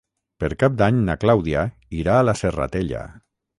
Per 0.43 0.47
Cap 0.63 0.77
d'Any 0.79 0.97
na 1.09 1.17
Clàudia 1.25 1.67
irà 2.01 2.19
a 2.23 2.27
la 2.31 2.37
Serratella. 2.43 3.07